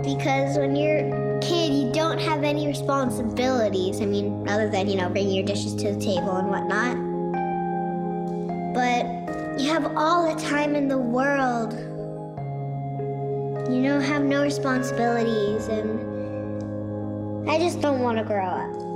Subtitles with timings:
[0.00, 4.00] Because when you're a kid, you don't have any responsibilities.
[4.00, 6.96] I mean, other than, you know, bringing your dishes to the table and whatnot.
[8.74, 11.74] But you have all the time in the world.
[13.70, 18.91] You don't have no responsibilities, and I just don't want to grow up.